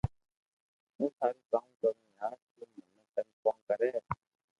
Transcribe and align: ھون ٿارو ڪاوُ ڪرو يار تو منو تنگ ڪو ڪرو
ھون 0.95 1.09
ٿارو 1.17 1.41
ڪاوُ 1.51 1.69
ڪرو 1.81 1.91
يار 2.17 2.33
تو 2.55 2.63
منو 2.75 3.01
تنگ 3.13 3.29
ڪو 3.43 3.49
ڪرو 3.67 3.89